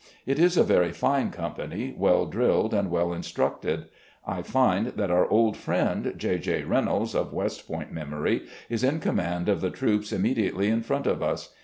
It 0.25 0.39
is 0.39 0.57
a 0.57 0.63
very 0.63 0.91
fine 0.91 1.29
company, 1.29 1.93
well 1.95 2.25
drilled 2.25 2.73
and 2.73 2.89
well 2.89 3.13
instructed. 3.13 3.85
I 4.25 4.41
find 4.41 4.87
that 4.87 5.11
our 5.11 5.27
old 5.27 5.55
friend, 5.55 6.15
J. 6.17 6.39
J. 6.39 6.63
Reynolds, 6.63 7.13
of 7.13 7.33
West 7.33 7.67
Point 7.67 7.91
memory, 7.91 8.47
is 8.67 8.83
in 8.83 8.99
command 8.99 9.47
of 9.47 9.61
the 9.61 9.69
troops 9.69 10.11
imme 10.11 10.35
diately 10.35 10.69
in 10.71 10.81
front 10.81 11.05
of 11.05 11.21
us. 11.21 11.53